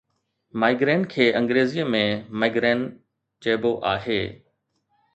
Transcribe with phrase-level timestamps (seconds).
[0.63, 2.01] Migraine کي انگريزيءَ ۾
[2.39, 2.91] migraine
[3.43, 4.21] چئبو آهي